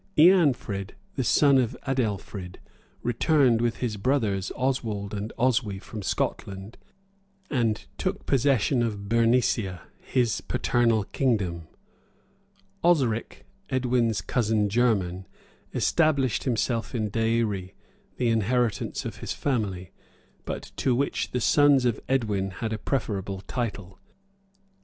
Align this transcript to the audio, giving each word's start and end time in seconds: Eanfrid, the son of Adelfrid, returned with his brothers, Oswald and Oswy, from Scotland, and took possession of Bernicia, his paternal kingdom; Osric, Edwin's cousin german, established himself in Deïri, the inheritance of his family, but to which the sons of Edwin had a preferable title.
Eanfrid, 0.17 0.95
the 1.13 1.23
son 1.23 1.59
of 1.59 1.77
Adelfrid, 1.85 2.57
returned 3.03 3.61
with 3.61 3.75
his 3.77 3.97
brothers, 3.97 4.51
Oswald 4.55 5.13
and 5.13 5.31
Oswy, 5.37 5.77
from 5.77 6.01
Scotland, 6.01 6.75
and 7.51 7.85
took 7.99 8.25
possession 8.25 8.81
of 8.81 9.07
Bernicia, 9.07 9.81
his 9.99 10.41
paternal 10.41 11.03
kingdom; 11.03 11.67
Osric, 12.83 13.45
Edwin's 13.69 14.21
cousin 14.21 14.69
german, 14.69 15.27
established 15.71 16.45
himself 16.45 16.95
in 16.95 17.11
Deïri, 17.11 17.73
the 18.17 18.29
inheritance 18.29 19.05
of 19.05 19.17
his 19.17 19.33
family, 19.33 19.91
but 20.45 20.71
to 20.77 20.95
which 20.95 21.29
the 21.29 21.39
sons 21.39 21.85
of 21.85 21.99
Edwin 22.09 22.49
had 22.49 22.73
a 22.73 22.79
preferable 22.79 23.41
title. 23.41 23.99